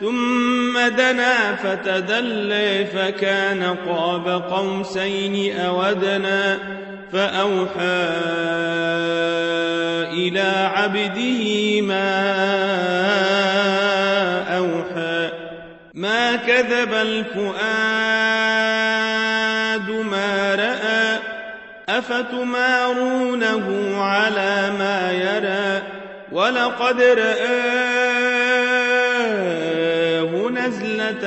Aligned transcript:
ثم 0.00 0.78
دنا 0.88 1.54
فتدلى 1.56 2.84
فكان 2.84 3.76
قاب 3.88 4.28
قوسين 4.28 5.60
أودنا 5.60 6.58
فأوحى 7.12 8.08
إلى 10.12 10.70
عبده 10.74 11.80
ما 11.80 12.16
أوحى. 14.56 15.30
ما 15.94 16.36
كذب 16.36 16.94
الفؤاد 16.94 17.50
ما 19.90 20.54
رأى. 20.54 21.18
أفتمارونه 21.98 23.96
على 24.02 24.72
ما 24.78 25.12
يرى. 25.12 25.82
ولقد 26.32 27.00
رآه 27.02 28.15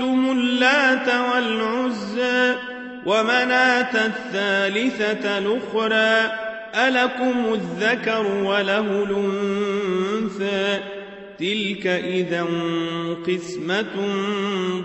أفرايتم 0.00 0.30
اللات 0.30 1.08
والعزى 1.08 2.54
ومناة 3.06 4.06
الثالثة 4.06 5.38
الأخرى 5.38 6.32
ألكم 6.74 7.54
الذكر 7.54 8.26
وله 8.44 9.02
الأنثى 9.02 10.80
تلك 11.38 11.86
إذا 11.86 12.46
قسمة 13.26 13.94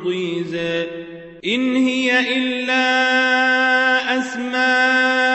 ضيزى 0.03 0.83
إن 1.45 1.75
هي 1.75 2.37
إلا 2.37 2.85
أسماء 4.19 5.34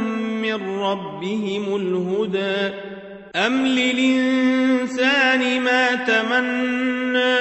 من 0.57 0.79
ربهم 0.79 1.75
الهدى 1.75 2.73
أم 3.35 3.65
للإنسان 3.65 5.61
ما 5.61 5.95
تمنى 5.95 7.35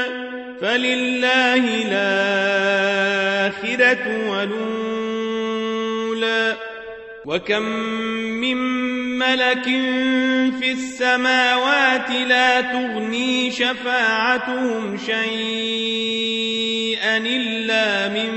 فلله 0.60 1.64
الآخرة 3.52 4.30
والأولى 4.30 5.70
وكم 7.26 7.62
من 8.40 8.79
ملك 9.20 9.64
في 10.60 10.72
السماوات 10.72 12.10
لا 12.10 12.60
تغني 12.60 13.50
شفاعتهم 13.50 14.96
شيئا 15.06 15.20
إلا 17.16 18.08
من 18.08 18.30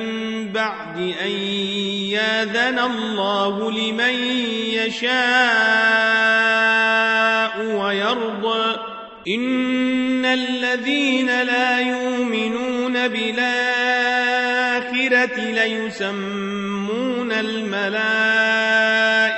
بعد 0.51 0.97
أن 1.25 1.31
ياذن 2.11 2.79
الله 2.79 3.71
لمن 3.71 4.13
يشاء 4.73 5.13
ويرضى. 7.65 8.79
إن 9.27 10.25
الذين 10.25 11.41
لا 11.41 11.79
يؤمنون 11.79 13.07
بالآخرة 13.07 13.53
ليسمون 15.39 17.31
الملائكة 17.31 18.92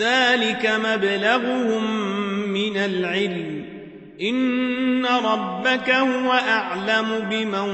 ذلك 0.00 0.80
مبلغهم 0.84 2.10
من 2.52 2.76
العلم. 2.76 3.64
إن 4.22 5.06
ربك 5.06 5.90
هو 5.90 6.32
أعلم 6.32 7.28
بمن 7.30 7.68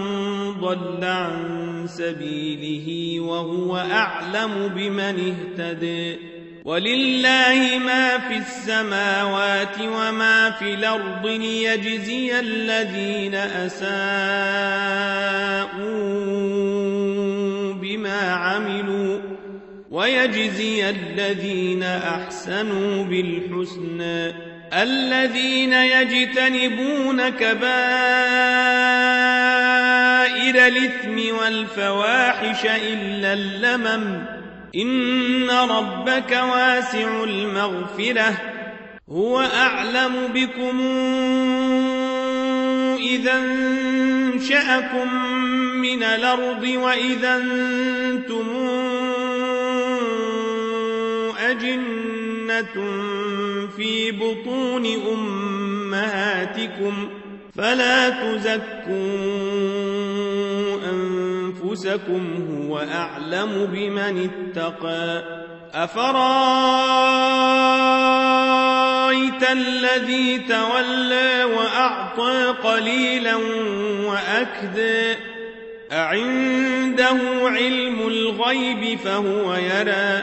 ضل 0.61 1.05
عن 1.05 1.85
سبيله 1.87 3.21
وهو 3.21 3.77
أعلم 3.77 4.69
بمن 4.77 5.35
اهتدى. 5.35 6.17
ولله 6.65 7.79
ما 7.87 8.19
في 8.19 8.37
السماوات 8.37 9.81
وما 9.81 10.51
في 10.51 10.75
الأرض 10.75 11.27
ليجزي 11.27 12.41
الذين 12.41 13.35
أساءوا 13.35 13.93
بما 17.73 18.21
عملوا. 18.21 19.36
ويجزي 19.97 20.91
الذين 20.91 21.83
أحسنوا 21.83 23.05
بالحسنى. 23.05 24.35
الذين 24.73 25.73
يجتنبون 25.73 27.29
كبائر 27.29 27.67
الإثم 30.67 31.37
والفواحش 31.37 32.65
إلا 32.65 33.33
اللمم. 33.33 34.25
إن 34.77 35.51
ربك 35.51 36.31
واسع 36.31 37.25
المغفرة. 37.25 38.33
هو 39.11 39.41
أعلم 39.41 40.13
بكم 40.35 40.81
إذا 42.99 43.35
انشأكم 43.39 45.25
من 45.77 46.03
الأرض 46.03 46.63
وإذا 46.63 47.37
أنتم 47.37 48.47
أجنة 51.57 52.77
في 53.77 54.13
بطون 54.13 54.87
أمهاتكم 55.13 57.09
فلا 57.57 58.11
تزكوا 58.11 58.57
أنفسكم 60.91 62.23
هو 62.53 62.79
أعلم 62.79 63.69
بمن 63.73 64.31
اتقى 64.31 65.25
أفرأيتم 65.75 67.27
أرأيت 69.07 69.51
الذي 69.51 70.39
تولى 70.39 71.45
وأعطى 71.45 72.55
قليلا 72.65 73.35
وأكدى 74.07 75.17
أعنده 75.93 77.19
علم 77.43 78.09
الغيب 78.09 78.99
فهو 78.99 79.55
يرى 79.55 80.23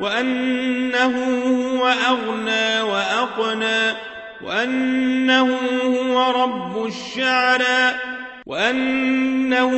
وأنه 0.00 1.14
هو 1.46 1.88
أغنى 1.88 2.80
وأقنى 2.80 3.96
وأنه 4.44 5.58
هو 5.84 6.42
رب 6.42 6.86
الشعرى 6.86 7.94
وأنه 8.46 9.70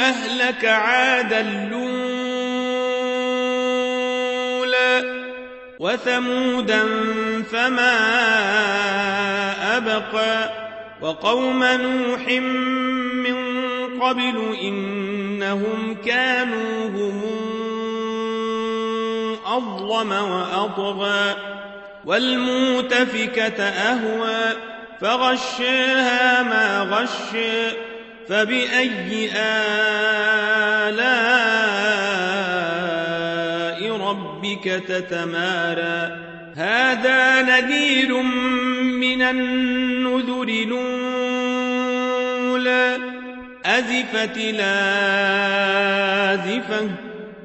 أهلك 0.00 0.64
عادا 0.64 1.40
الأولى 1.40 1.98
وثمودا 5.78 6.84
فما 7.52 7.98
أبقى 9.76 10.50
وقوم 11.00 11.64
نوح 11.64 12.28
من 13.14 13.36
قبل 14.00 14.56
إنهم 14.62 15.96
كانوا 16.06 16.88
هم 16.88 17.47
أظلم 19.58 20.12
وأطغى 20.12 21.36
والمؤتفكة 22.04 23.62
أهوى 23.62 24.56
فغشاها 25.00 26.42
ما 26.42 26.80
غشى 26.90 27.76
فبأي 28.28 29.30
آلاء 29.36 29.78
ربك 33.92 34.64
تتمارى 34.88 36.18
هذا 36.56 37.42
نذير 37.42 38.22
من 38.82 39.22
النذر 39.22 40.48
الأولى 40.48 40.98
أزفت 43.64 44.38
لازفة 44.38 45.58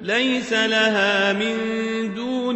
ليس 0.01 0.53
لها 0.53 1.33
من 1.33 1.57